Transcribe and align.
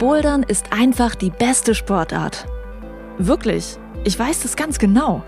Bouldern 0.00 0.44
ist 0.44 0.72
einfach 0.72 1.14
die 1.14 1.28
beste 1.28 1.74
Sportart. 1.74 2.46
Wirklich, 3.18 3.76
ich 4.02 4.18
weiß 4.18 4.40
das 4.40 4.56
ganz 4.56 4.78
genau. 4.78 5.22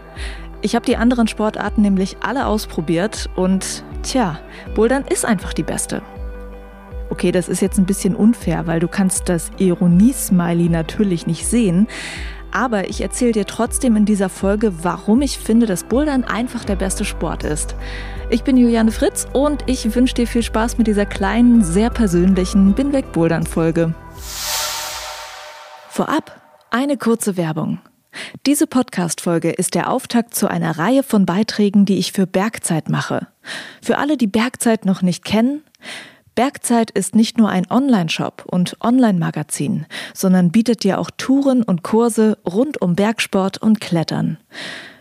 Ich 0.62 0.74
habe 0.74 0.86
die 0.86 0.96
anderen 0.96 1.28
Sportarten 1.28 1.82
nämlich 1.82 2.16
alle 2.22 2.46
ausprobiert 2.46 3.28
und 3.36 3.84
tja, 4.02 4.40
Bouldern 4.74 5.04
ist 5.06 5.26
einfach 5.26 5.52
die 5.52 5.62
beste. 5.62 6.00
Okay, 7.10 7.32
das 7.32 7.50
ist 7.50 7.60
jetzt 7.60 7.76
ein 7.76 7.84
bisschen 7.84 8.16
unfair, 8.16 8.66
weil 8.66 8.80
du 8.80 8.88
kannst 8.88 9.28
das 9.28 9.50
Ironie-Smiley 9.58 10.70
natürlich 10.70 11.26
nicht 11.26 11.46
sehen. 11.46 11.86
Aber 12.50 12.88
ich 12.88 13.02
erzähle 13.02 13.32
dir 13.32 13.44
trotzdem 13.44 13.94
in 13.94 14.06
dieser 14.06 14.30
Folge, 14.30 14.72
warum 14.82 15.20
ich 15.20 15.38
finde, 15.38 15.66
dass 15.66 15.84
Bouldern 15.84 16.24
einfach 16.24 16.64
der 16.64 16.76
beste 16.76 17.04
Sport 17.04 17.44
ist. 17.44 17.76
Ich 18.30 18.42
bin 18.42 18.56
Juliane 18.56 18.90
Fritz 18.90 19.26
und 19.34 19.64
ich 19.66 19.94
wünsche 19.94 20.14
dir 20.14 20.26
viel 20.26 20.42
Spaß 20.42 20.78
mit 20.78 20.86
dieser 20.86 21.04
kleinen, 21.04 21.62
sehr 21.62 21.90
persönlichen 21.90 22.72
Binweg-Bouldern-Folge. 22.72 23.94
Vorab 25.94 26.40
eine 26.70 26.96
kurze 26.96 27.36
Werbung. 27.36 27.78
Diese 28.46 28.66
Podcast-Folge 28.66 29.50
ist 29.50 29.74
der 29.74 29.90
Auftakt 29.90 30.34
zu 30.34 30.48
einer 30.48 30.78
Reihe 30.78 31.02
von 31.02 31.26
Beiträgen, 31.26 31.84
die 31.84 31.98
ich 31.98 32.12
für 32.12 32.26
Bergzeit 32.26 32.88
mache. 32.88 33.26
Für 33.82 33.98
alle, 33.98 34.16
die 34.16 34.26
Bergzeit 34.26 34.86
noch 34.86 35.02
nicht 35.02 35.22
kennen, 35.22 35.62
Bergzeit 36.34 36.90
ist 36.90 37.14
nicht 37.14 37.36
nur 37.36 37.50
ein 37.50 37.70
Online-Shop 37.70 38.46
und 38.50 38.74
Online-Magazin, 38.80 39.84
sondern 40.14 40.50
bietet 40.50 40.82
dir 40.82 40.98
auch 40.98 41.10
Touren 41.18 41.62
und 41.62 41.82
Kurse 41.82 42.38
rund 42.50 42.80
um 42.80 42.94
Bergsport 42.94 43.58
und 43.58 43.78
Klettern. 43.78 44.38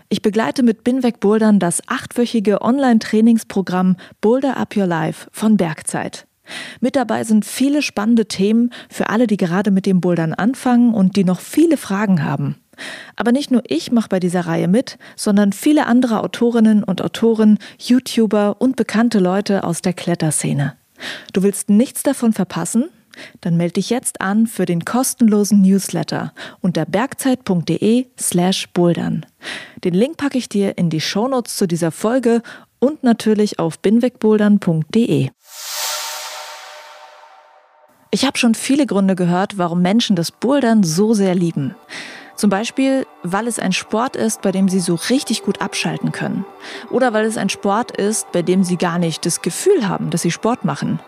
Ich 0.10 0.22
begleite 0.22 0.62
mit 0.62 0.84
Binweg 0.84 1.22
Bouldern 1.22 1.60
das 1.60 1.82
achtwöchige 1.88 2.62
Online-Trainingsprogramm 2.62 3.96
Boulder 4.20 4.58
Up 4.58 4.76
Your 4.76 4.88
Life 4.88 5.30
von 5.32 5.56
Bergzeit. 5.56 6.28
Mit 6.80 6.96
dabei 6.96 7.24
sind 7.24 7.46
viele 7.46 7.82
spannende 7.82 8.28
Themen 8.28 8.72
für 8.90 9.10
alle, 9.10 9.28
die 9.28 9.38
gerade 9.38 9.72
mit 9.72 9.86
dem 9.86 10.02
Bouldern 10.02 10.34
anfangen 10.34 10.94
und 10.94 11.16
die 11.16 11.24
noch 11.24 11.40
viele 11.40 11.78
Fragen 11.78 12.24
haben. 12.24 12.56
Aber 13.16 13.32
nicht 13.32 13.52
nur 13.52 13.62
ich 13.68 13.92
mache 13.92 14.10
bei 14.10 14.20
dieser 14.20 14.48
Reihe 14.48 14.68
mit, 14.68 14.98
sondern 15.16 15.54
viele 15.54 15.86
andere 15.86 16.22
Autorinnen 16.22 16.84
und 16.84 17.02
Autoren, 17.02 17.60
YouTuber 17.78 18.58
und 18.60 18.76
bekannte 18.76 19.20
Leute 19.20 19.64
aus 19.64 19.82
der 19.82 19.94
Kletterszene. 19.94 20.76
Du 21.34 21.44
willst 21.44 21.70
nichts 21.70 22.04
davon 22.04 22.34
verpassen? 22.34 22.86
Dann 23.42 23.58
melde 23.58 23.74
dich 23.74 23.90
jetzt 23.90 24.22
an 24.22 24.48
für 24.48 24.66
den 24.66 24.86
kostenlosen 24.86 25.62
Newsletter 25.62 26.34
unter 26.62 26.86
bergzeit.de 26.86 28.08
slash 28.20 28.70
bouldern. 28.74 29.26
Den 29.84 29.94
Link 29.94 30.18
packe 30.18 30.38
ich 30.38 30.48
dir 30.48 30.78
in 30.78 30.90
die 30.90 31.02
Shownotes 31.02 31.58
zu 31.58 31.68
dieser 31.68 31.92
Folge 31.92 32.42
und 32.80 33.04
natürlich 33.04 33.60
auf 33.60 33.80
binwegbouldern.de. 33.80 35.30
Ich 38.14 38.26
habe 38.26 38.38
schon 38.38 38.56
viele 38.56 38.86
Gründe 38.86 39.16
gehört, 39.16 39.58
warum 39.58 39.82
Menschen 39.82 40.18
das 40.18 40.32
Bouldern 40.32 40.84
so 40.84 41.14
sehr 41.14 41.34
lieben. 41.34 41.76
Zum 42.36 42.50
Beispiel, 42.50 43.08
weil 43.24 43.48
es 43.48 43.58
ein 43.58 43.72
Sport 43.72 44.18
ist, 44.18 44.42
bei 44.42 44.52
dem 44.52 44.68
sie 44.68 44.82
so 44.82 44.96
richtig 44.96 45.44
gut 45.44 45.62
abschalten 45.62 46.12
können. 46.12 46.44
Oder 46.90 47.14
weil 47.14 47.24
es 47.24 47.38
ein 47.38 47.48
Sport 47.48 47.96
ist, 47.96 48.30
bei 48.34 48.42
dem 48.42 48.66
sie 48.66 48.76
gar 48.76 49.00
nicht 49.00 49.26
das 49.26 49.42
Gefühl 49.42 49.88
haben, 49.88 50.10
dass 50.10 50.24
sie 50.24 50.32
Sport 50.32 50.66
machen. 50.66 51.00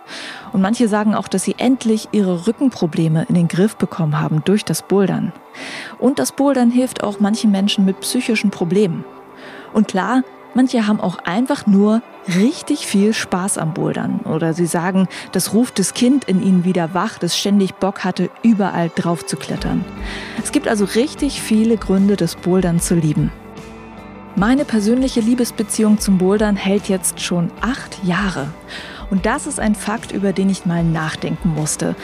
Und 0.53 0.61
manche 0.61 0.87
sagen 0.87 1.13
auch, 1.13 1.27
dass 1.27 1.43
sie 1.43 1.55
endlich 1.57 2.07
ihre 2.13 2.47
Rückenprobleme 2.47 3.25
in 3.27 3.35
den 3.35 3.49
Griff 3.49 3.75
bekommen 3.75 4.21
haben 4.21 4.41
durch 4.45 4.63
das 4.63 4.81
Bouldern. 4.81 5.33
Und 5.99 6.19
das 6.19 6.31
Bouldern 6.31 6.71
hilft 6.71 7.03
auch 7.03 7.19
manchen 7.19 7.51
Menschen 7.51 7.83
mit 7.83 7.99
psychischen 7.99 8.49
Problemen. 8.49 9.03
Und 9.73 9.89
klar, 9.89 10.23
Manche 10.55 10.85
haben 10.85 10.99
auch 11.01 11.17
einfach 11.25 11.65
nur 11.65 12.01
richtig 12.27 12.85
viel 12.85 13.13
Spaß 13.13 13.57
am 13.57 13.73
Bouldern. 13.73 14.19
Oder 14.19 14.53
sie 14.53 14.67
sagen, 14.67 15.07
das 15.31 15.53
ruft 15.53 15.79
das 15.79 15.93
Kind 15.93 16.25
in 16.25 16.43
ihnen 16.43 16.63
wieder 16.63 16.93
wach, 16.93 17.17
das 17.17 17.37
ständig 17.37 17.73
Bock 17.75 18.03
hatte, 18.03 18.29
überall 18.43 18.91
drauf 18.93 19.25
zu 19.25 19.35
klettern. 19.35 19.83
Es 20.41 20.51
gibt 20.51 20.67
also 20.67 20.85
richtig 20.85 21.41
viele 21.41 21.77
Gründe, 21.77 22.15
das 22.15 22.35
Bouldern 22.35 22.79
zu 22.79 22.95
lieben. 22.95 23.31
Meine 24.35 24.65
persönliche 24.65 25.19
Liebesbeziehung 25.19 25.99
zum 25.99 26.17
Bouldern 26.17 26.55
hält 26.55 26.89
jetzt 26.89 27.21
schon 27.21 27.51
acht 27.61 28.03
Jahre. 28.03 28.47
Und 29.11 29.27
das 29.27 29.45
ist 29.45 29.59
ein 29.59 29.75
Fakt, 29.75 30.11
über 30.11 30.33
den 30.33 30.49
ich 30.49 30.65
mal 30.65 30.83
nachdenken 30.83 31.49
musste. 31.49 31.95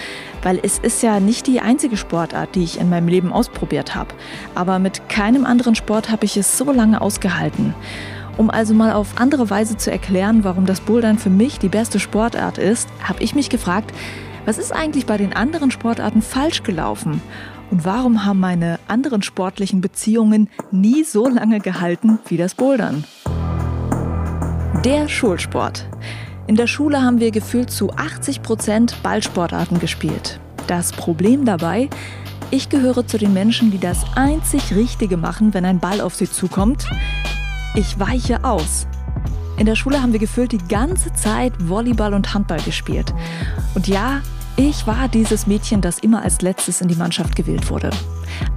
Weil 0.43 0.59
es 0.61 0.77
ist 0.77 1.01
ja 1.01 1.19
nicht 1.19 1.47
die 1.47 1.59
einzige 1.59 1.97
Sportart, 1.97 2.53
die 2.53 2.63
ich 2.63 2.79
in 2.79 2.89
meinem 2.89 3.07
Leben 3.07 3.33
ausprobiert 3.33 3.95
habe. 3.95 4.13
Aber 4.53 4.77
mit 4.77 5.09
keinem 5.09 5.45
anderen 5.45 5.73
Sport 5.73 6.11
habe 6.11 6.25
ich 6.25 6.37
es 6.37 6.57
so 6.57 6.71
lange 6.71 7.01
ausgehalten. 7.01 7.73
Um 8.39 8.49
also 8.49 8.73
mal 8.73 8.93
auf 8.93 9.19
andere 9.19 9.49
Weise 9.49 9.75
zu 9.75 9.91
erklären, 9.91 10.45
warum 10.45 10.65
das 10.65 10.79
Bouldern 10.79 11.19
für 11.19 11.29
mich 11.29 11.59
die 11.59 11.67
beste 11.67 11.99
Sportart 11.99 12.57
ist, 12.57 12.87
habe 13.03 13.21
ich 13.21 13.35
mich 13.35 13.49
gefragt, 13.49 13.93
was 14.45 14.57
ist 14.57 14.71
eigentlich 14.71 15.05
bei 15.05 15.17
den 15.17 15.33
anderen 15.33 15.71
Sportarten 15.71 16.21
falsch 16.21 16.63
gelaufen? 16.63 17.21
Und 17.69 17.83
warum 17.83 18.23
haben 18.23 18.39
meine 18.39 18.79
anderen 18.87 19.23
sportlichen 19.23 19.81
Beziehungen 19.81 20.47
nie 20.71 21.03
so 21.03 21.27
lange 21.27 21.59
gehalten 21.59 22.17
wie 22.29 22.37
das 22.37 22.55
Bouldern? 22.55 23.03
Der 24.85 25.09
Schulsport. 25.09 25.89
In 26.47 26.55
der 26.55 26.67
Schule 26.67 27.01
haben 27.01 27.19
wir 27.19 27.31
gefühlt 27.31 27.69
zu 27.69 27.91
80 27.91 28.41
Prozent 28.41 29.03
Ballsportarten 29.03 29.79
gespielt. 29.79 30.39
Das 30.67 30.93
Problem 30.93 31.43
dabei, 31.43 31.89
ich 32.51 32.69
gehöre 32.69 33.05
zu 33.05 33.17
den 33.17 33.33
Menschen, 33.33 33.69
die 33.69 33.79
das 33.79 34.05
einzig 34.15 34.73
Richtige 34.73 35.17
machen, 35.17 35.53
wenn 35.53 35.65
ein 35.65 35.79
Ball 35.79 35.99
auf 35.99 36.15
sie 36.15 36.31
zukommt. 36.31 36.85
Ich 37.75 37.99
weiche 37.99 38.43
aus. 38.43 38.87
In 39.57 39.65
der 39.65 39.75
Schule 39.75 40.01
haben 40.01 40.11
wir 40.11 40.19
gefühlt 40.19 40.51
die 40.51 40.67
ganze 40.69 41.13
Zeit 41.13 41.53
Volleyball 41.59 42.13
und 42.13 42.33
Handball 42.33 42.61
gespielt. 42.61 43.13
Und 43.75 43.87
ja, 43.87 44.21
ich 44.55 44.87
war 44.87 45.07
dieses 45.07 45.47
Mädchen, 45.47 45.79
das 45.79 45.99
immer 45.99 46.23
als 46.23 46.41
letztes 46.41 46.81
in 46.81 46.87
die 46.87 46.95
Mannschaft 46.95 47.35
gewählt 47.35 47.69
wurde. 47.69 47.91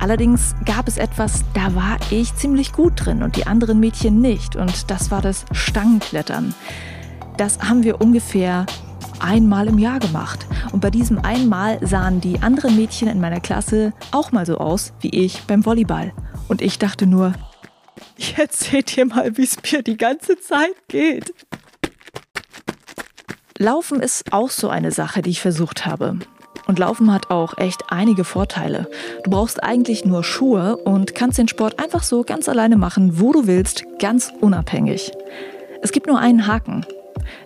Allerdings 0.01 0.55
gab 0.65 0.89
es 0.89 0.97
etwas, 0.97 1.45
da 1.55 1.75
war 1.75 1.99
ich 2.11 2.35
ziemlich 2.37 2.73
gut 2.73 2.95
drin 2.97 3.23
und 3.23 3.37
die 3.37 3.47
anderen 3.47 3.81
Mädchen 3.81 4.21
nicht. 4.21 4.57
Und 4.57 4.91
das 4.91 5.11
war 5.11 5.23
das 5.23 5.45
Stangenklettern. 5.53 6.55
Das 7.37 7.59
haben 7.61 7.83
wir 7.83 8.01
ungefähr 8.01 8.67
einmal 9.21 9.69
im 9.69 9.79
Jahr 9.79 9.99
gemacht. 9.99 10.47
Und 10.73 10.81
bei 10.81 10.91
diesem 10.91 11.19
einmal 11.19 11.85
sahen 11.87 12.21
die 12.21 12.41
anderen 12.43 12.77
Mädchen 12.77 13.09
in 13.09 13.21
meiner 13.21 13.41
Klasse 13.41 13.93
auch 14.11 14.33
mal 14.33 14.47
so 14.47 14.59
aus 14.59 14.93
wie 15.01 15.11
ich 15.11 15.43
beim 15.47 15.65
Volleyball. 15.65 16.13
Und 16.49 16.63
ich 16.63 16.79
dachte 16.79 17.07
nur, 17.07 17.33
Jetzt 18.17 18.65
seht 18.65 18.97
ihr 18.97 19.07
mal, 19.07 19.37
wie 19.37 19.45
es 19.45 19.57
mir 19.71 19.83
die 19.83 19.97
ganze 19.97 20.39
Zeit 20.39 20.75
geht. 20.89 21.35
Laufen 23.59 24.01
ist 24.01 24.33
auch 24.33 24.51
so 24.51 24.69
eine 24.69 24.91
Sache, 24.91 25.23
die 25.23 25.31
ich 25.31 25.41
versucht 25.41 25.87
habe. 25.87 26.19
Und 26.67 26.79
Laufen 26.79 27.13
hat 27.13 27.31
auch 27.31 27.59
echt 27.59 27.85
einige 27.91 28.25
Vorteile. 28.25 28.89
Du 29.25 29.31
brauchst 29.31 29.63
eigentlich 29.63 30.05
nur 30.05 30.25
Schuhe 30.25 30.77
und 30.77 31.15
kannst 31.15 31.39
den 31.39 31.49
Sport 31.49 31.79
einfach 31.79 32.03
so 32.03 32.23
ganz 32.23 32.49
alleine 32.49 32.77
machen, 32.77 33.21
wo 33.21 33.33
du 33.33 33.47
willst, 33.47 33.85
ganz 33.99 34.33
unabhängig. 34.41 35.13
Es 35.83 35.93
gibt 35.93 36.07
nur 36.07 36.19
einen 36.19 36.47
Haken. 36.47 36.87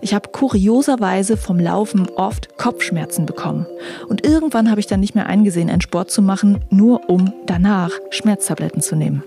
Ich 0.01 0.15
habe 0.15 0.31
kurioserweise 0.31 1.37
vom 1.37 1.59
Laufen 1.59 2.09
oft 2.17 2.57
Kopfschmerzen 2.57 3.27
bekommen. 3.27 3.67
Und 4.09 4.27
irgendwann 4.27 4.71
habe 4.71 4.81
ich 4.81 4.87
dann 4.87 5.01
nicht 5.01 5.15
mehr 5.15 5.27
eingesehen, 5.27 5.71
einen 5.71 5.81
Sport 5.81 6.11
zu 6.11 6.23
machen, 6.23 6.65
nur 6.71 7.09
um 7.09 7.33
danach 7.47 7.91
Schmerztabletten 8.11 8.83
zu 8.83 8.97
nehmen. 8.97 9.23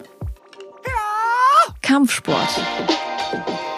Kampfsport. 1.89 2.47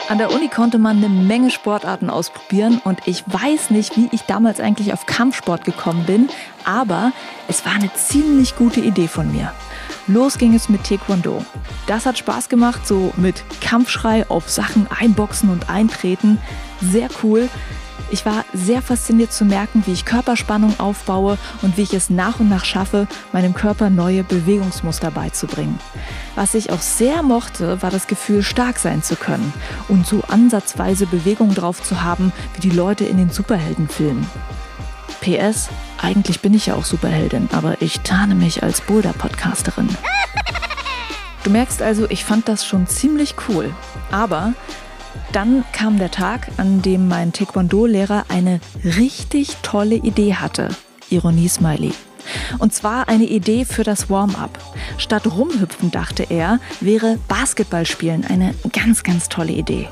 An 0.10 0.18
der 0.18 0.34
Uni 0.34 0.50
konnte 0.50 0.78
man 0.78 0.98
eine 0.98 1.08
Menge 1.08 1.50
Sportarten 1.50 2.10
ausprobieren 2.10 2.82
und 2.84 3.00
ich 3.06 3.24
weiß 3.26 3.70
nicht, 3.70 3.96
wie 3.96 4.10
ich 4.12 4.24
damals 4.24 4.60
eigentlich 4.60 4.92
auf 4.92 5.06
Kampfsport 5.06 5.64
gekommen 5.64 6.06
bin, 6.06 6.30
aber 6.66 7.14
es 7.48 7.66
war 7.66 7.72
eine 7.72 7.90
ziemlich 7.94 8.58
gute 8.58 8.82
Idee 8.82 9.08
von 9.08 9.32
mir. 9.32 9.54
Los 10.08 10.38
ging 10.38 10.54
es 10.54 10.68
mit 10.68 10.84
Taekwondo. 10.84 11.46
Das 11.88 12.06
hat 12.06 12.18
Spaß 12.18 12.50
gemacht, 12.50 12.86
so 12.86 13.14
mit 13.16 13.46
Kampfschrei 13.62 14.30
auf 14.30 14.50
Sachen 14.50 14.88
einboxen 14.92 15.50
und 15.50 15.70
eintreten. 15.70 16.38
Sehr 16.82 17.08
cool. 17.24 17.48
Ich 18.12 18.26
war 18.26 18.44
sehr 18.54 18.82
fasziniert 18.82 19.32
zu 19.32 19.46
merken, 19.46 19.84
wie 19.86 19.94
ich 19.94 20.04
Körperspannung 20.04 20.78
aufbaue 20.82 21.38
und 21.62 21.78
wie 21.78 21.84
ich 21.84 21.94
es 21.94 22.10
nach 22.10 22.42
und 22.42 22.50
nach 22.50 22.66
schaffe, 22.66 23.08
meinem 23.32 23.54
Körper 23.54 23.90
neue 23.90 24.26
Bewegungsmuster 24.26 25.12
beizubringen. 25.12 25.80
Was 26.36 26.54
ich 26.54 26.72
auch 26.72 26.82
sehr 26.82 27.24
mochte, 27.24 27.82
war 27.82 27.90
das 27.90 28.08
Gefühl, 28.08 28.44
stark 28.44 28.80
sein 28.80 29.02
zu 29.02 29.16
können 29.16 29.54
und 29.88 30.06
so 30.06 30.24
ansatzweise 30.28 31.08
Bewegung 31.08 31.56
drauf 31.56 31.82
zu 31.82 32.04
haben, 32.04 32.34
wie 32.56 32.62
die 32.62 32.76
Leute 32.76 33.06
in 33.06 33.16
den 33.16 33.30
Superheldenfilmen. 33.30 34.28
PS, 35.22 35.70
eigentlich 36.02 36.42
bin 36.42 36.54
ich 36.54 36.66
ja 36.66 36.76
auch 36.76 36.86
Superheldin, 36.86 37.48
aber 37.54 37.82
ich 37.82 38.02
tarne 38.02 38.36
mich 38.36 38.62
als 38.62 38.82
Boulder-Podcasterin. 38.82 39.88
Du 41.44 41.50
merkst 41.50 41.82
also, 41.82 42.10
ich 42.10 42.24
fand 42.26 42.48
das 42.48 42.66
schon 42.66 42.88
ziemlich 42.88 43.36
cool. 43.48 43.74
Aber 44.12 44.54
dann 45.32 45.64
kam 45.72 45.98
der 45.98 46.12
Tag, 46.12 46.48
an 46.58 46.82
dem 46.82 47.08
mein 47.08 47.34
Taekwondo-Lehrer 47.34 48.26
eine 48.30 48.60
richtig 48.84 49.58
tolle 49.62 49.96
Idee 49.96 50.36
hatte. 50.36 50.70
Ironie-Smiley. 51.10 51.94
Und 52.60 52.74
zwar 52.74 53.10
eine 53.10 53.26
Idee 53.26 53.66
für 53.66 53.84
das 53.84 54.10
Warm-up. 54.10 54.58
Statt 54.98 55.26
rumhüpfen, 55.28 55.92
dachte 55.92 56.24
er, 56.30 56.60
wäre 56.80 57.18
Basketballspielen 57.28 58.26
eine 58.26 58.54
ganz, 58.72 59.04
ganz 59.04 59.30
tolle 59.30 59.54
Idee. 59.54 59.88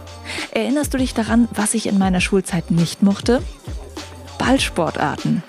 Erinnerst 0.51 0.93
du 0.93 0.97
dich 0.97 1.13
daran, 1.13 1.47
was 1.53 1.73
ich 1.73 1.87
in 1.87 1.97
meiner 1.97 2.21
Schulzeit 2.21 2.71
nicht 2.71 3.01
mochte? 3.01 3.41
Ballsportarten. 4.37 5.43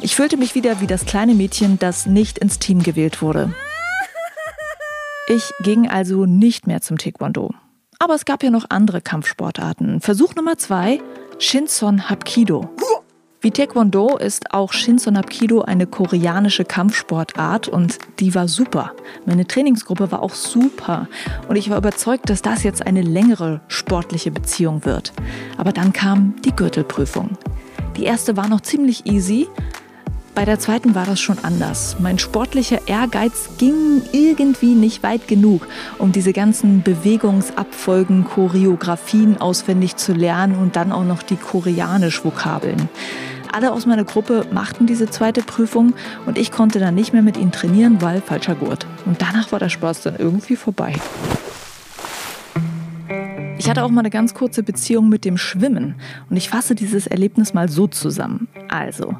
Ich 0.00 0.16
fühlte 0.16 0.36
mich 0.36 0.54
wieder 0.54 0.80
wie 0.80 0.86
das 0.86 1.06
kleine 1.06 1.34
Mädchen, 1.34 1.78
das 1.78 2.06
nicht 2.06 2.38
ins 2.38 2.58
Team 2.58 2.82
gewählt 2.82 3.22
wurde. 3.22 3.54
Ich 5.28 5.52
ging 5.62 5.88
also 5.88 6.26
nicht 6.26 6.66
mehr 6.66 6.80
zum 6.80 6.98
Taekwondo. 6.98 7.54
Aber 8.02 8.16
es 8.16 8.24
gab 8.24 8.42
ja 8.42 8.50
noch 8.50 8.64
andere 8.68 9.00
Kampfsportarten. 9.00 10.00
Versuch 10.00 10.34
Nummer 10.34 10.58
zwei, 10.58 11.00
Shinson 11.38 12.10
Hapkido. 12.10 12.68
Wie 13.40 13.52
Taekwondo 13.52 14.16
ist 14.16 14.52
auch 14.52 14.72
Shinson 14.72 15.16
Hapkido 15.16 15.62
eine 15.62 15.86
koreanische 15.86 16.64
Kampfsportart 16.64 17.68
und 17.68 17.98
die 18.18 18.34
war 18.34 18.48
super. 18.48 18.90
Meine 19.24 19.46
Trainingsgruppe 19.46 20.10
war 20.10 20.20
auch 20.20 20.34
super 20.34 21.06
und 21.46 21.54
ich 21.54 21.70
war 21.70 21.78
überzeugt, 21.78 22.28
dass 22.28 22.42
das 22.42 22.64
jetzt 22.64 22.84
eine 22.84 23.02
längere 23.02 23.60
sportliche 23.68 24.32
Beziehung 24.32 24.84
wird. 24.84 25.12
Aber 25.56 25.70
dann 25.70 25.92
kam 25.92 26.34
die 26.44 26.56
Gürtelprüfung. 26.56 27.38
Die 27.96 28.02
erste 28.02 28.36
war 28.36 28.48
noch 28.48 28.62
ziemlich 28.62 29.06
easy, 29.06 29.46
bei 30.34 30.44
der 30.44 30.58
zweiten 30.58 30.94
war 30.94 31.04
das 31.04 31.20
schon 31.20 31.38
anders. 31.42 31.96
Mein 32.00 32.18
sportlicher 32.18 32.80
Ehrgeiz 32.86 33.50
ging 33.58 34.02
irgendwie 34.12 34.74
nicht 34.74 35.02
weit 35.02 35.28
genug, 35.28 35.66
um 35.98 36.12
diese 36.12 36.32
ganzen 36.32 36.82
Bewegungsabfolgen, 36.82 38.24
Choreografien 38.24 39.40
auswendig 39.40 39.96
zu 39.96 40.12
lernen 40.12 40.56
und 40.56 40.76
dann 40.76 40.92
auch 40.92 41.04
noch 41.04 41.22
die 41.22 41.36
koreanisch-Vokabeln. 41.36 42.88
Alle 43.52 43.72
aus 43.72 43.84
meiner 43.84 44.04
Gruppe 44.04 44.46
machten 44.50 44.86
diese 44.86 45.10
zweite 45.10 45.42
Prüfung 45.42 45.92
und 46.24 46.38
ich 46.38 46.50
konnte 46.50 46.78
dann 46.78 46.94
nicht 46.94 47.12
mehr 47.12 47.22
mit 47.22 47.36
ihnen 47.36 47.52
trainieren, 47.52 48.00
weil 48.00 48.22
falscher 48.22 48.54
Gurt. 48.54 48.86
Und 49.04 49.20
danach 49.20 49.52
war 49.52 49.58
der 49.58 49.68
Spaß 49.68 50.02
dann 50.02 50.16
irgendwie 50.16 50.56
vorbei. 50.56 50.94
Ich 53.58 53.70
hatte 53.70 53.84
auch 53.84 53.90
mal 53.90 54.00
eine 54.00 54.10
ganz 54.10 54.34
kurze 54.34 54.62
Beziehung 54.62 55.08
mit 55.08 55.24
dem 55.24 55.36
Schwimmen 55.36 55.94
und 56.30 56.36
ich 56.36 56.48
fasse 56.48 56.74
dieses 56.74 57.06
Erlebnis 57.06 57.54
mal 57.54 57.68
so 57.68 57.86
zusammen. 57.86 58.48
Also, 58.68 59.14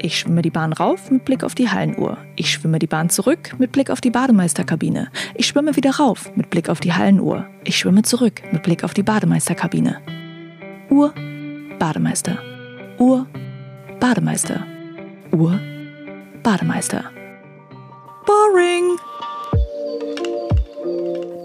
ich 0.00 0.18
schwimme 0.18 0.42
die 0.42 0.50
Bahn 0.50 0.72
rauf 0.72 1.10
mit 1.10 1.24
Blick 1.24 1.42
auf 1.42 1.54
die 1.54 1.68
Hallenuhr. 1.68 2.18
Ich 2.36 2.52
schwimme 2.52 2.78
die 2.78 2.86
Bahn 2.86 3.10
zurück 3.10 3.54
mit 3.58 3.72
Blick 3.72 3.90
auf 3.90 4.00
die 4.00 4.10
Bademeisterkabine. 4.10 5.10
Ich 5.34 5.46
schwimme 5.46 5.76
wieder 5.76 5.90
rauf 5.96 6.30
mit 6.36 6.50
Blick 6.50 6.68
auf 6.68 6.80
die 6.80 6.92
Hallenuhr. 6.92 7.46
Ich 7.64 7.78
schwimme 7.78 8.02
zurück 8.02 8.42
mit 8.52 8.62
Blick 8.62 8.84
auf 8.84 8.94
die 8.94 9.02
Bademeisterkabine. 9.02 10.00
Uhr, 10.90 11.12
Bademeister. 11.78 12.38
Uhr, 12.98 13.26
Bademeister. 14.00 14.64
Uhr, 15.32 15.58
Bademeister. 16.42 17.10
Boring! 18.24 18.96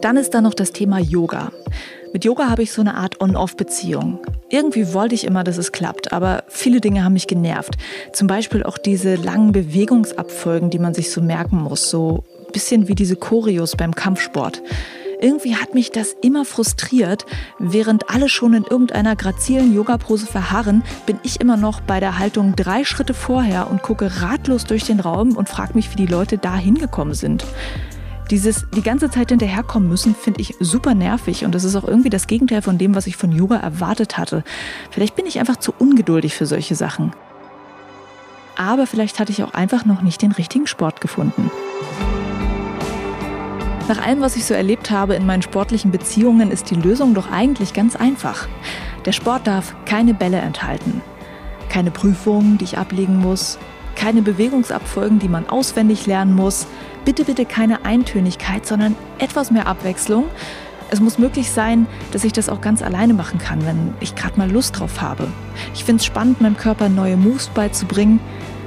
Dann 0.02 0.18
ist 0.18 0.32
da 0.32 0.42
noch 0.42 0.54
das 0.54 0.72
Thema 0.72 1.00
Yoga. 1.00 1.52
Mit 2.14 2.26
Yoga 2.26 2.48
habe 2.48 2.62
ich 2.62 2.72
so 2.72 2.82
eine 2.82 2.94
Art 2.94 3.22
On-Off-Beziehung. 3.22 4.20
Irgendwie 4.48 4.94
wollte 4.94 5.16
ich 5.16 5.26
immer, 5.26 5.44
dass 5.44 5.58
es 5.58 5.72
klappt, 5.72 6.14
aber 6.14 6.44
viele 6.48 6.80
Dinge 6.80 7.04
haben 7.04 7.14
mich 7.14 7.26
genervt. 7.26 7.76
Zum 8.14 8.28
Beispiel 8.28 8.62
auch 8.62 8.78
diese 8.78 9.16
langen 9.16 9.52
Bewegungsabfolgen, 9.52 10.70
die 10.70 10.78
man 10.78 10.94
sich 10.94 11.10
so 11.10 11.22
merken 11.22 11.58
muss, 11.58 11.90
so 11.90 12.24
ein 12.46 12.52
bisschen 12.52 12.88
wie 12.88 12.94
diese 12.94 13.16
Choreos 13.16 13.76
beim 13.76 13.96
Kampfsport. 13.96 14.62
Irgendwie 15.22 15.56
hat 15.56 15.74
mich 15.74 15.90
das 15.90 16.16
immer 16.22 16.46
frustriert. 16.46 17.26
Während 17.58 18.12
alle 18.12 18.30
schon 18.30 18.54
in 18.54 18.64
irgendeiner 18.64 19.16
grazilen 19.16 19.74
Yoga-Pose 19.74 20.28
verharren, 20.28 20.84
bin 21.08 21.18
ich 21.24 21.42
immer 21.42 21.58
noch 21.58 21.82
bei 21.82 22.00
der 22.00 22.20
Haltung 22.20 22.56
drei 22.56 22.84
Schritte 22.84 23.16
vorher 23.16 23.72
und 23.72 23.82
gucke 23.82 24.22
ratlos 24.22 24.66
durch 24.66 24.84
den 24.84 25.00
Raum 25.00 25.36
und 25.36 25.50
frage 25.50 25.74
mich, 25.74 25.92
wie 25.92 25.96
die 25.96 26.06
Leute 26.06 26.38
da 26.38 26.56
hingekommen 26.56 27.16
sind. 27.16 27.44
Dieses 28.30 28.66
die 28.70 28.82
ganze 28.82 29.10
Zeit 29.10 29.30
hinterherkommen 29.30 29.90
müssen, 29.90 30.16
finde 30.16 30.42
ich 30.42 30.56
super 30.60 30.96
nervig 30.96 31.46
und 31.46 31.54
das 31.54 31.64
ist 31.64 31.76
auch 31.76 31.84
irgendwie 31.84 32.10
das 32.10 32.28
Gegenteil 32.28 32.62
von 32.62 32.78
dem, 32.78 32.96
was 32.96 33.08
ich 33.08 33.18
von 33.18 33.32
Yoga 33.32 33.58
erwartet 33.58 34.18
hatte. 34.18 34.44
Vielleicht 34.92 35.16
bin 35.16 35.26
ich 35.26 35.40
einfach 35.40 35.58
zu 35.58 35.74
ungeduldig 35.78 36.34
für 36.34 36.46
solche 36.46 36.76
Sachen. 36.76 37.14
Aber 38.56 38.88
vielleicht 38.88 39.20
hatte 39.20 39.32
ich 39.32 39.44
auch 39.44 39.54
einfach 39.54 39.86
noch 39.86 40.02
nicht 40.02 40.22
den 40.22 40.32
richtigen 40.32 40.68
Sport 40.68 41.02
gefunden. 41.02 41.52
Nach 43.88 44.02
allem, 44.02 44.22
was 44.22 44.38
ich 44.38 44.46
so 44.46 44.54
erlebt 44.54 44.92
habe 44.92 45.16
in 45.16 45.26
meinen 45.26 45.42
sportlichen 45.42 45.92
Beziehungen, 45.92 46.52
ist 46.52 46.70
die 46.70 46.76
Lösung 46.76 47.14
doch 47.14 47.30
eigentlich 47.32 47.74
ganz 47.74 47.98
einfach. 47.98 48.48
Der 49.06 49.12
Sport 49.12 49.46
darf 49.48 49.76
keine 49.86 50.14
Bälle 50.14 50.38
enthalten, 50.38 51.02
keine 51.68 51.92
Prüfungen, 51.92 52.58
die 52.58 52.64
ich 52.64 52.78
ablegen 52.78 53.18
muss, 53.18 53.60
keine 53.96 54.22
Bewegungsabfolgen, 54.22 55.20
die 55.20 55.28
man 55.28 55.48
auswendig 55.48 56.06
lernen 56.06 56.36
muss, 56.36 56.68
bitte, 57.06 57.26
bitte 57.26 57.46
keine 57.46 57.86
Eintönigkeit, 57.86 58.66
sondern 58.66 58.96
etwas 59.20 59.52
mehr 59.52 59.68
Abwechslung. 59.68 60.26
Es 60.90 61.00
muss 61.00 61.18
möglich 61.18 61.50
sein, 61.50 61.88
dass 62.12 62.24
ich 62.24 62.34
das 62.34 62.50
auch 62.50 62.62
ganz 62.62 62.82
alleine 62.84 63.14
machen 63.14 63.40
kann, 63.40 63.66
wenn 63.66 63.94
ich 64.00 64.16
gerade 64.16 64.38
mal 64.38 64.52
Lust 64.52 64.80
drauf 64.80 65.02
habe. 65.02 65.28
Ich 65.74 65.84
finde 65.84 66.02
es 66.02 66.06
spannend, 66.06 66.42
meinem 66.42 66.58
Körper 66.58 66.88
neue 66.88 67.18
Moves 67.18 67.48
beizubringen, 67.48 68.20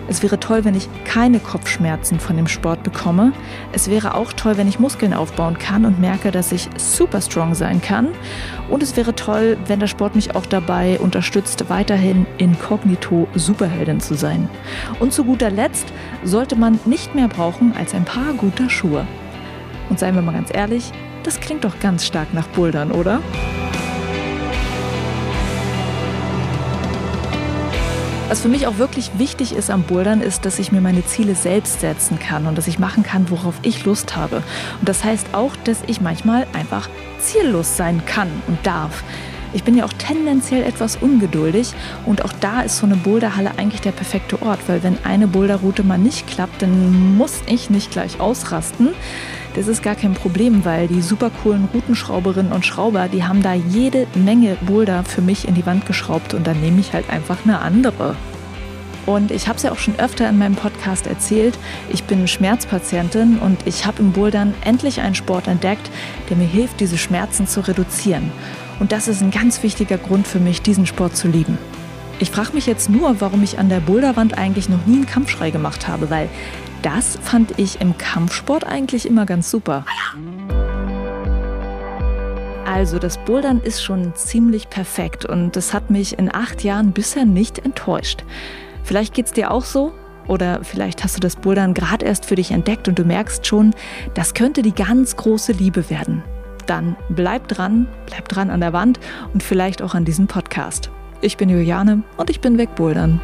es 0.09 0.23
wäre 0.23 0.39
toll, 0.39 0.65
wenn 0.65 0.75
ich 0.75 0.89
keine 1.05 1.41
Kopfschmerzen 1.41 2.21
von 2.21 2.37
dem 2.37 2.47
Sport 2.47 2.83
bekomme. 2.83 3.33
Es 3.73 3.91
wäre 3.91 4.15
auch 4.15 4.33
toll, 4.33 4.57
wenn 4.57 4.69
ich 4.69 4.79
Muskeln 4.79 5.13
aufbauen 5.13 5.59
kann 5.59 5.85
und 5.85 6.01
merke, 6.01 6.31
dass 6.31 6.53
ich 6.53 6.69
super 6.77 7.21
strong 7.21 7.55
sein 7.55 7.83
kann. 7.83 8.09
Und 8.69 8.83
es 8.83 8.97
wäre 8.97 9.15
toll, 9.15 9.57
wenn 9.67 9.81
der 9.81 9.87
Sport 9.87 10.15
mich 10.15 10.35
auch 10.37 10.47
dabei 10.47 10.99
unterstützt, 11.01 11.69
weiterhin 11.69 12.27
inkognito 12.39 13.27
Superheldin 13.35 14.01
zu 14.01 14.15
sein. 14.15 14.49
Und 15.01 15.13
zu 15.13 15.25
guter 15.25 15.51
Letzt 15.51 15.87
sollte 16.23 16.57
man 16.57 16.79
nicht 16.85 17.15
mehr 17.15 17.29
brauchen 17.29 17.75
als 17.77 17.95
ein 17.95 18.05
paar 18.05 18.33
gute 18.35 18.71
Schuhe. 18.71 19.07
Und 19.89 19.99
seien 19.99 20.15
wir 20.15 20.23
mal 20.23 20.33
ganz 20.33 20.51
ehrlich, 20.53 20.93
das 21.23 21.41
klingt 21.41 21.65
doch 21.65 21.81
ganz 21.81 22.05
stark 22.05 22.33
nach 22.33 22.47
Bouldern, 22.49 22.93
oder? 22.93 23.21
Was 28.29 28.41
für 28.41 28.49
mich 28.49 28.67
auch 28.67 28.79
wirklich 28.79 29.13
wichtig 29.19 29.55
ist 29.55 29.71
am 29.71 29.85
Bouldern, 29.85 30.21
ist, 30.21 30.45
dass 30.45 30.59
ich 30.59 30.73
mir 30.73 30.81
meine 30.81 31.07
Ziele 31.07 31.37
selbst 31.37 31.81
setzen 31.81 32.19
kann 32.19 32.47
und 32.49 32.59
dass 32.59 32.67
ich 32.67 32.81
machen 32.81 33.05
kann, 33.05 33.31
worauf 33.31 33.55
ich 33.63 33.85
Lust 33.85 34.17
habe. 34.17 34.43
Und 34.81 34.89
das 34.89 35.05
heißt 35.05 35.29
auch, 35.33 35.55
dass 35.63 35.79
ich 35.87 36.01
manchmal 36.01 36.49
einfach 36.53 36.89
ziellos 37.21 37.77
sein 37.77 38.03
kann 38.05 38.29
und 38.49 38.59
darf. 38.67 39.05
Ich 39.53 39.63
bin 39.63 39.77
ja 39.77 39.85
auch 39.85 39.93
tendenziell 39.93 40.65
etwas 40.65 40.97
ungeduldig 40.97 41.73
und 42.05 42.25
auch 42.25 42.33
da 42.41 42.63
ist 42.63 42.79
so 42.79 42.87
eine 42.87 42.97
Boulderhalle 42.97 43.53
eigentlich 43.59 43.81
der 43.81 43.93
perfekte 43.93 44.43
Ort, 44.43 44.59
weil 44.67 44.83
wenn 44.83 44.99
eine 45.05 45.29
Boulderroute 45.29 45.85
mal 45.85 45.97
nicht 45.97 46.27
klappt, 46.27 46.63
dann 46.63 47.17
muss 47.17 47.43
ich 47.47 47.71
nicht 47.71 47.93
gleich 47.93 48.19
ausrasten. 48.19 48.89
Das 49.57 49.69
ist 49.69 49.83
gar 49.83 49.95
kein 49.95 50.13
Problem, 50.13 50.67
weil 50.67 50.87
die 50.87 51.01
super 51.01 51.31
coolen 51.43 51.67
Routenschrauberinnen 51.73 52.53
und 52.53 52.67
Schrauber, 52.67 53.09
die 53.09 53.25
haben 53.25 53.43
da 53.43 53.55
jede 53.55 54.07
Menge 54.15 54.59
Boulder 54.61 55.03
für 55.03 55.23
mich 55.23 55.49
in 55.49 55.55
die 55.55 55.65
Wand 55.65 55.87
geschraubt 55.87 56.35
und 56.35 56.47
dann 56.47 56.61
nehme 56.61 56.79
ich 56.79 56.93
halt 56.93 57.09
einfach 57.09 57.39
eine 57.45 57.61
andere. 57.61 58.17
Und 59.07 59.31
ich 59.31 59.49
habe 59.49 59.57
es 59.57 59.63
ja 59.63 59.73
auch 59.73 59.79
schon 59.79 59.99
öfter 59.99 60.29
in 60.29 60.37
meinem 60.37 60.57
Podcast 60.57 61.07
erzählt, 61.07 61.59
ich 61.91 62.05
bin 62.05 62.29
Schmerzpatientin 62.29 63.39
und 63.39 63.67
ich 63.67 63.87
habe 63.87 64.03
im 64.03 64.13
Bouldern 64.13 64.53
endlich 64.63 65.01
einen 65.01 65.15
Sport 65.15 65.49
entdeckt, 65.49 65.91
der 66.29 66.37
mir 66.37 66.47
hilft, 66.47 66.81
diese 66.81 66.99
Schmerzen 66.99 67.47
zu 67.47 67.67
reduzieren. 67.67 68.31
Und 68.79 68.93
das 68.93 69.09
ist 69.09 69.23
ein 69.23 69.31
ganz 69.31 69.63
wichtiger 69.63 69.97
Grund 69.97 70.29
für 70.29 70.39
mich, 70.39 70.61
diesen 70.61 70.85
Sport 70.85 71.17
zu 71.17 71.29
lieben. 71.29 71.57
Ich 72.19 72.31
frage 72.31 72.53
mich 72.53 72.67
jetzt 72.67 72.91
nur, 72.91 73.23
warum 73.23 73.43
ich 73.43 73.59
an 73.59 73.71
der 73.71 73.81
Boulderwand 73.81 74.37
eigentlich 74.37 74.69
noch 74.69 74.85
nie 74.85 74.97
einen 74.97 75.07
Kampfschrei 75.07 75.51
gemacht 75.51 75.89
habe, 75.89 76.11
weil 76.11 76.29
das 76.87 77.19
fand 77.21 77.59
ich 77.59 77.81
im 77.81 77.99
Kampfsport 77.99 78.65
eigentlich 78.65 79.07
immer 79.07 79.27
ganz 79.27 79.51
super. 79.51 79.85
Also 82.65 83.01
das 83.01 83.19
Bouldern 83.19 83.61
ist 83.61 83.83
schon 83.83 84.15
ziemlich 84.15 84.71
perfekt 84.71 85.25
und 85.25 85.57
das 85.57 85.75
hat 85.75 85.91
mich 85.91 86.17
in 86.17 86.33
acht 86.33 86.63
Jahren 86.63 86.93
bisher 86.93 87.25
nicht 87.25 87.59
enttäuscht. 87.59 88.23
Vielleicht 88.85 89.15
geht 89.15 89.27
es 89.27 89.33
dir 89.33 89.51
auch 89.51 89.65
so 89.65 89.93
oder 90.29 90.61
vielleicht 90.63 91.03
hast 91.03 91.17
du 91.17 91.21
das 91.21 91.35
Bouldern 91.35 91.75
gerade 91.75 92.07
erst 92.07 92.25
für 92.25 92.37
dich 92.37 92.53
entdeckt 92.53 92.87
und 92.87 92.97
du 92.97 93.05
merkst 93.05 93.45
schon, 93.45 93.75
das 94.15 94.35
könnte 94.35 94.63
die 94.63 94.75
ganz 94.75 95.17
große 95.17 95.53
Liebe 95.53 95.91
werden 95.91 96.23
dann 96.67 96.97
bleib 97.09 97.47
dran, 97.47 97.87
bleib 98.07 98.29
dran 98.29 98.51
an 98.51 98.61
der 98.61 98.73
Wand 98.73 98.99
und 99.33 99.43
vielleicht 99.43 99.83
auch 99.83 99.95
an 99.95 100.05
diesem 100.05 100.27
Podcast. 100.27 100.91
Ich 101.21 101.37
bin 101.37 101.49
Juliane 101.49 102.03
und 102.17 102.29
ich 102.29 102.41
bin 102.41 102.59
wegbouldern. 102.59 103.21